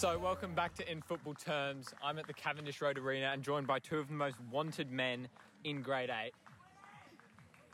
[0.00, 1.92] So, welcome back to In Football Terms.
[2.02, 5.28] I'm at the Cavendish Road Arena and joined by two of the most wanted men
[5.62, 6.32] in grade 8.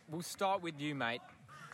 [0.09, 1.21] We'll start with you, mate.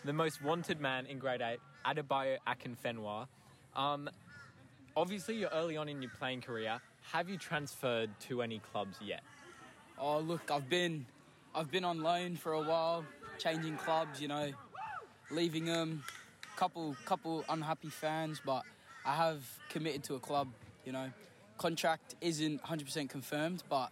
[0.05, 3.29] The most wanted man in grade 8, Adebayo Akinfenwa.
[3.75, 4.11] Um,
[4.95, 6.83] obviously, you're early on in your playing career.
[7.13, 9.23] Have you transferred to any clubs yet?
[9.99, 11.07] Oh look, I've been
[11.55, 13.07] I've been on loan for a while,
[13.39, 14.53] changing clubs, you know,
[15.31, 16.05] leaving them.
[16.57, 18.65] Couple couple unhappy fans, but
[19.05, 20.49] I have committed to a club.
[20.85, 21.11] You know,
[21.59, 23.91] contract isn't 100% confirmed, but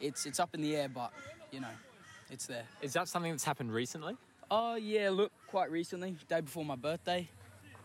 [0.00, 0.88] it's it's up in the air.
[0.88, 1.12] But
[1.52, 1.74] you know,
[2.30, 2.64] it's there.
[2.82, 4.16] Is that something that's happened recently?
[4.50, 7.28] Oh yeah, look, quite recently, day before my birthday.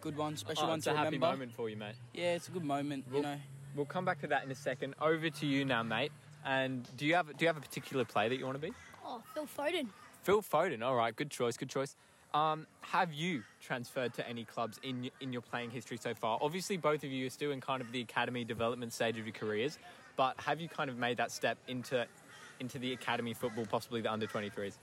[0.02, 1.27] Good one, special Oh, one it's to a happy remember.
[1.27, 1.96] moment for you, mate.
[2.13, 3.05] Yeah, it's a good moment.
[3.10, 3.38] Well- you know.
[3.76, 4.96] We'll come back to that in a second.
[4.99, 6.12] Over to you now, mate.
[6.44, 8.74] And do you have do you have a particular play that you want to be?
[9.05, 9.88] Oh, Phil Foden.
[10.24, 10.82] Phil Foden.
[10.84, 11.55] All right, good choice.
[11.55, 11.96] Good choice.
[12.34, 16.38] Um, have you transferred to any clubs in in your playing history so far?
[16.41, 19.34] Obviously, both of you are still in kind of the academy development stage of your
[19.34, 19.80] careers,
[20.16, 22.05] but have you kind of made that step into
[22.60, 24.74] into the academy football, possibly the under 23s?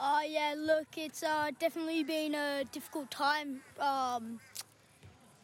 [0.00, 4.38] Uh, yeah, look, it's uh, definitely been a difficult time um,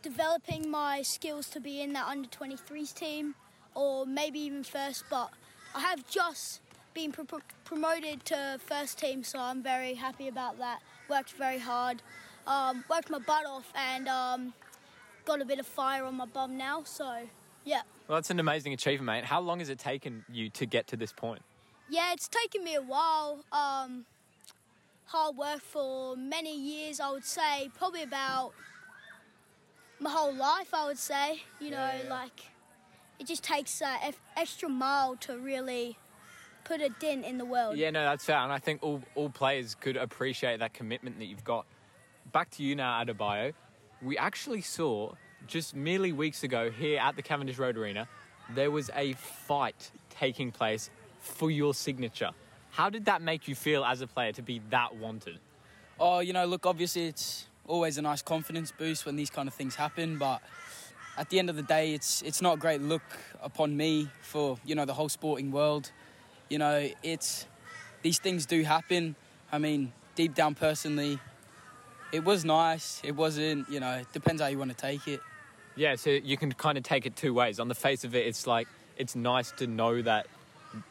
[0.01, 3.35] developing my skills to be in that under 23s team
[3.75, 5.31] or maybe even first, but
[5.75, 6.61] I have just
[6.95, 10.81] been pro- promoted to first team, so I'm very happy about that.
[11.09, 12.03] Worked very hard,
[12.47, 14.55] um, worked my butt off, and um,
[15.25, 17.19] got a bit of fire on my bum now, so
[17.65, 17.83] yeah.
[18.09, 19.25] Well, that's an amazing achievement, mate.
[19.25, 21.43] How long has it taken you to get to this point?
[21.91, 23.45] Yeah, it's taken me a while.
[23.53, 24.07] Um,
[25.07, 27.71] hard work for many years, I would say.
[27.77, 28.53] Probably about
[30.01, 31.43] my whole life, I would say.
[31.61, 32.11] You know, Yeah, yeah.
[32.11, 32.41] like
[33.19, 35.99] it just takes eff- extra mile to really
[36.65, 37.77] put a dent in the world.
[37.77, 41.27] Yeah, no, that's fair, and I think all all players could appreciate that commitment that
[41.27, 41.67] you've got.
[42.33, 43.53] Back to you now, Adebayo.
[44.03, 45.13] We actually saw
[45.47, 48.09] just merely weeks ago here at the Cavendish Road Arena,
[48.55, 52.31] there was a fight taking place for your signature.
[52.71, 55.39] How did that make you feel as a player to be that wanted?
[55.99, 59.55] Oh, you know, look, obviously it's always a nice confidence boost when these kind of
[59.55, 60.43] things happen, but
[61.17, 63.03] at the end of the day, it's it's not a great look
[63.43, 65.93] upon me for you know the whole sporting world.
[66.49, 67.47] You know, it's
[68.03, 69.17] these things do happen.
[69.51, 71.19] I mean, deep down personally,
[72.13, 73.01] it was nice.
[73.05, 73.69] It wasn't.
[73.69, 75.21] You know, it depends how you want to take it.
[75.77, 77.59] Yeah, so you can kind of take it two ways.
[77.59, 80.27] On the face of it, it's like it's nice to know that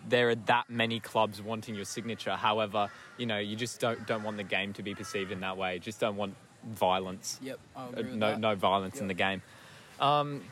[0.07, 2.35] there are that many clubs wanting your signature.
[2.35, 5.57] However, you know, you just don't don't want the game to be perceived in that
[5.57, 5.79] way.
[5.79, 6.35] Just don't want
[6.65, 7.39] violence.
[7.41, 8.39] Yep, I Uh, no that.
[8.39, 9.41] no violence in the game.
[9.99, 10.43] Um,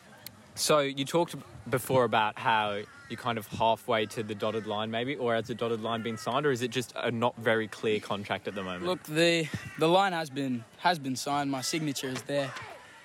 [0.55, 1.35] so you talked
[1.69, 5.55] before about how you're kind of halfway to the dotted line, maybe, or has the
[5.55, 8.63] dotted line been signed, or is it just a not very clear contract at the
[8.63, 8.85] moment?
[8.85, 9.47] Look, the
[9.79, 11.51] the line has been has been signed.
[11.51, 12.51] My signature is there,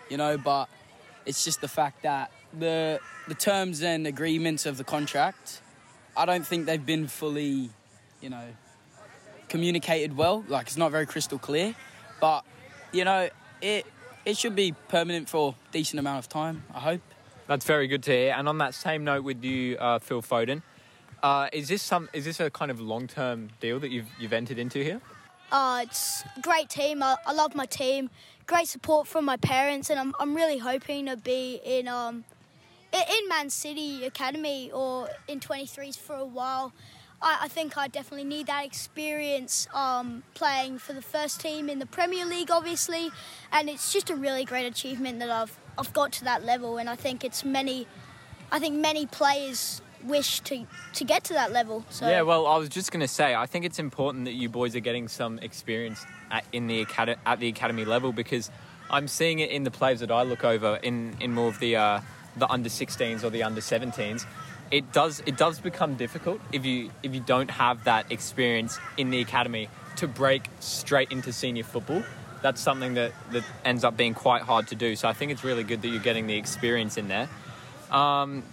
[0.08, 0.38] you know.
[0.38, 0.68] But
[1.24, 5.60] it's just the fact that the the terms and agreements of the contract,
[6.16, 7.70] I don't think they've been fully,
[8.20, 8.48] you know,
[9.48, 10.44] communicated well.
[10.48, 11.74] Like it's not very crystal clear.
[12.20, 12.44] But
[12.92, 13.28] you know,
[13.60, 13.86] it
[14.24, 16.64] it should be permanent for a decent amount of time.
[16.74, 17.00] I hope.
[17.46, 18.34] That's very good to hear.
[18.36, 20.62] And on that same note with you, uh, Phil Foden,
[21.22, 24.32] uh, is this some is this a kind of long term deal that you've you've
[24.32, 25.00] entered into here?
[25.52, 27.02] Uh, it's great team.
[27.02, 28.10] I, I love my team.
[28.46, 32.24] Great support from my parents, and I'm, I'm really hoping to be in um
[32.92, 36.72] in Man City Academy or in 23s for a while.
[37.20, 41.78] I, I think I definitely need that experience um, playing for the first team in
[41.78, 43.10] the Premier League, obviously,
[43.52, 46.88] and it's just a really great achievement that I've I've got to that level, and
[46.88, 47.86] I think it's many,
[48.50, 51.84] I think many players wish to to get to that level.
[51.90, 54.48] So Yeah, well, I was just going to say, I think it's important that you
[54.48, 58.50] boys are getting some experience at, in the acad- at the academy level because
[58.90, 61.76] I'm seeing it in the players that I look over in, in more of the
[61.76, 62.00] uh,
[62.36, 64.26] the under 16s or the under 17s.
[64.70, 69.10] It does it does become difficult if you if you don't have that experience in
[69.10, 72.02] the academy to break straight into senior football.
[72.46, 74.94] That's something that, that ends up being quite hard to do.
[74.94, 77.28] So I think it's really good that you're getting the experience in there.
[77.90, 78.44] Um,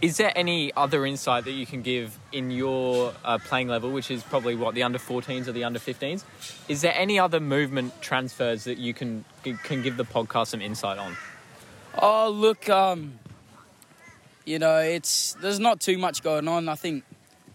[0.00, 4.10] is there any other insight that you can give in your uh, playing level, which
[4.10, 6.24] is probably what the under 14s or the under 15s?
[6.66, 9.26] Is there any other movement transfers that you can
[9.64, 11.14] can give the podcast some insight on?
[11.98, 13.18] Oh, look, um,
[14.46, 16.70] you know, it's there's not too much going on.
[16.70, 17.04] I think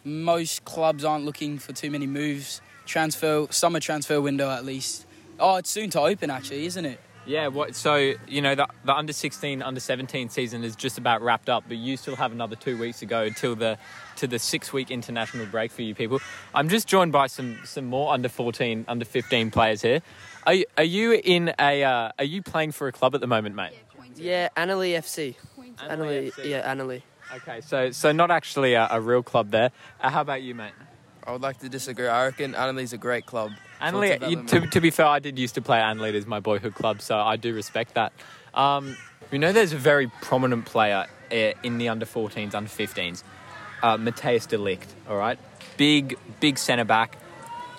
[0.04, 2.62] most clubs aren't looking for too many moves.
[2.86, 5.08] Transfer summer transfer window at least.
[5.40, 7.00] Oh, it's soon to open actually, isn't it?
[7.26, 7.76] Yeah, what?
[7.76, 11.64] So you know the, the under 16, under 17 season is just about wrapped up,
[11.68, 13.78] but you still have another two weeks to go till the
[14.18, 16.20] to the six week international break for you people.
[16.54, 20.02] I'm just joined by some some more under 14, under 15 players here.
[20.46, 23.28] Are you, are you in a uh, are you playing for a club at the
[23.28, 23.74] moment, mate?
[24.16, 25.36] Yeah, Annerley FC.
[25.80, 26.46] Annerley, FC.
[26.46, 27.02] yeah, Annerley.
[27.38, 29.72] Okay, so so not actually a, a real club there.
[30.00, 30.74] Uh, how about you, mate?
[31.26, 32.08] I would like to disagree.
[32.08, 33.52] I reckon Annerley's a great club.
[33.80, 36.40] For Annerley, you, to, to be fair, I did used to play Annerley as my
[36.40, 38.14] boyhood club, so I do respect that.
[38.54, 38.96] Um,
[39.32, 43.24] you know, there's a very prominent player uh, in the under 14s, under 15s,
[43.84, 45.38] uh, Matthijs de Ligt, all right?
[45.78, 47.18] Big, big centre back.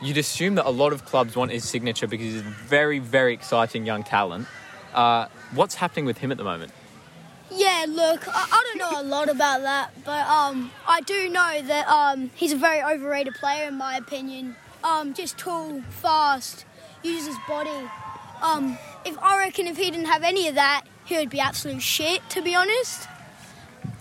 [0.03, 3.33] You'd assume that a lot of clubs want his signature because he's a very, very
[3.33, 4.47] exciting young talent.
[4.93, 6.73] Uh, what's happening with him at the moment?
[7.51, 11.63] Yeah, look, I, I don't know a lot about that, but um, I do know
[11.63, 14.57] that um, he's a very overrated player in my opinion.
[14.87, 16.65] Um, just tall, fast,
[17.03, 17.91] uses his body.
[18.43, 21.83] Um, if I reckon if he didn't have any of that, he would be absolute
[21.83, 22.21] shit.
[22.31, 23.09] To be honest.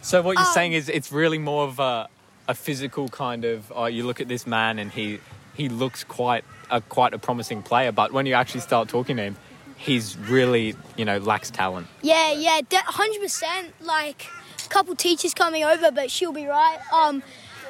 [0.01, 2.07] So what you're Um, saying is it's really more of a,
[2.47, 3.71] a physical kind of.
[3.75, 5.19] Oh, you look at this man and he
[5.55, 9.23] he looks quite a quite a promising player, but when you actually start talking to
[9.23, 9.35] him,
[9.77, 11.87] he's really you know lacks talent.
[12.01, 13.73] Yeah, yeah, hundred percent.
[13.81, 14.27] Like,
[14.65, 16.79] a couple teachers coming over, but she'll be right.
[16.93, 17.23] Um,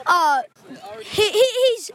[0.06, 0.42] uh,
[1.04, 1.46] he, he
[1.76, 1.92] he's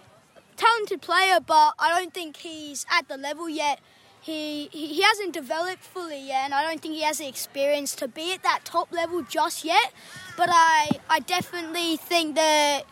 [1.11, 3.81] player, but I don't think he's at the level yet.
[4.21, 8.07] He, he hasn't developed fully yet, and I don't think he has the experience to
[8.07, 9.93] be at that top level just yet.
[10.37, 12.83] But I I definitely think that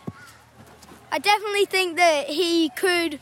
[1.12, 3.20] I definitely think that he could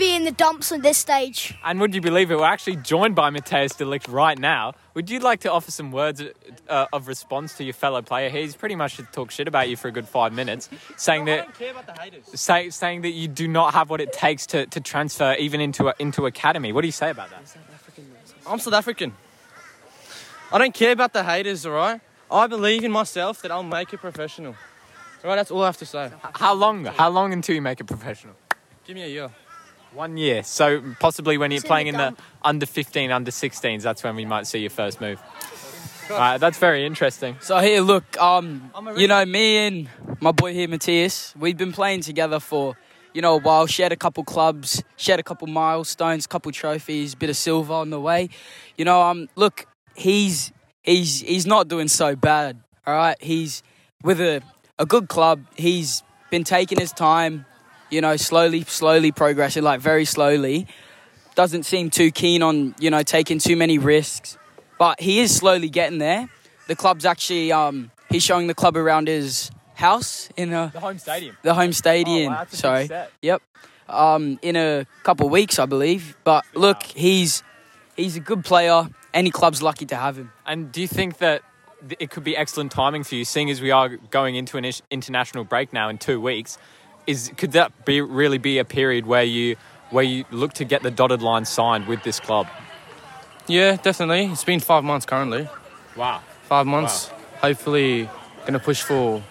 [0.00, 1.54] be in the dumps at this stage.
[1.62, 2.36] And would you believe it?
[2.38, 4.72] We're actually joined by Matthijs de Ligt right now.
[4.94, 6.22] Would you like to offer some words
[6.68, 8.30] uh, of response to your fellow player?
[8.30, 11.54] He's pretty much to talk shit about you for a good five minutes, saying that
[12.34, 15.88] say, saying that you do not have what it takes to, to transfer even into
[15.88, 16.72] a, into academy.
[16.72, 17.56] What do you say about that?
[18.46, 19.12] I'm South African.
[20.50, 22.00] I don't care about the haters, alright?
[22.30, 24.56] I believe in myself that I'll make it professional.
[25.22, 26.10] Alright, that's all I have to say.
[26.34, 26.86] How long?
[26.86, 28.34] How long until you make it professional?
[28.86, 29.30] Give me a year.
[29.94, 30.42] One year.
[30.42, 34.46] So possibly when you're playing in the under 15, under 16s, that's when we might
[34.46, 35.20] see your first move.
[36.10, 37.36] All right, that's very interesting.
[37.40, 39.88] So here, look, um, you know, me and
[40.20, 42.76] my boy here, Matthias, we've been playing together for,
[43.14, 43.66] you know, a while.
[43.66, 48.00] Shared a couple clubs, shared a couple milestones, couple trophies, bit of silver on the
[48.00, 48.28] way.
[48.76, 50.50] You know, um, look, he's
[50.82, 52.60] he's he's not doing so bad.
[52.86, 53.62] All right, he's
[54.02, 54.42] with a
[54.80, 55.44] a good club.
[55.56, 57.46] He's been taking his time,
[57.90, 60.66] you know, slowly, slowly progressing, like very slowly.
[61.34, 64.36] Doesn't seem too keen on, you know, taking too many risks
[64.80, 66.30] but he is slowly getting there.
[66.66, 70.98] The club's actually um, he's showing the club around his house in a, The home
[70.98, 71.36] stadium.
[71.42, 72.32] the home stadium.
[72.32, 73.42] Oh, wow, that's a big sorry, yep.
[73.86, 76.16] Um, in a couple of weeks, I believe.
[76.24, 77.42] But look, he's
[77.94, 78.88] he's a good player.
[79.12, 80.32] Any club's lucky to have him.
[80.46, 81.42] And do you think that
[81.98, 85.44] it could be excellent timing for you, seeing as we are going into an international
[85.44, 86.56] break now in two weeks?
[87.06, 89.56] Is could that be really be a period where you
[89.90, 92.46] where you look to get the dotted line signed with this club?
[93.46, 94.26] Yeah, definitely.
[94.26, 95.48] It's been five months currently.
[95.96, 96.20] Wow.
[96.44, 97.10] Five months.
[97.40, 98.08] Hopefully,
[98.46, 99.22] gonna push for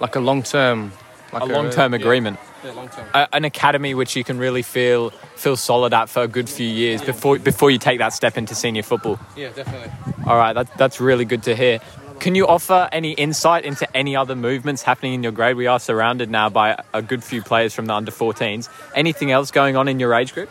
[0.00, 0.92] like a long term.
[1.32, 3.06] Like a long-term agreement, Yeah, long term.
[3.14, 6.66] a- an academy which you can really feel feel solid at for a good few
[6.68, 9.18] years before before you take that step into senior football.
[9.34, 9.90] Yeah, definitely.
[10.26, 11.78] All right, that, that's really good to hear.
[12.22, 15.56] Can you offer any insight into any other movements happening in your grade?
[15.56, 18.68] We are surrounded now by a good few players from the under 14s.
[18.94, 20.48] Anything else going on in your age group?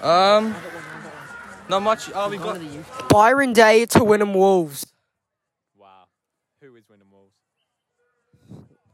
[0.00, 0.54] Um,
[1.68, 2.10] not much.
[2.14, 2.58] Oh, we got.
[3.10, 4.86] Byron Day to Wynnum Wolves.
[5.76, 6.04] Wow.
[6.62, 7.34] Who is Wynnum Wolves?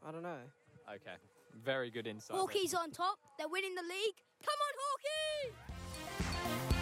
[0.04, 0.40] I don't know.
[0.88, 1.14] Okay.
[1.64, 2.37] Very good insight.
[2.37, 3.21] Hawkeye's on top.
[3.38, 4.16] They're winning the league.
[4.44, 4.75] Come on,
[6.50, 6.81] Hawkeye!